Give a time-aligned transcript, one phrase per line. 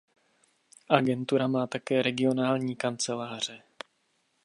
[0.89, 3.63] Agentura má také regionální kanceláře.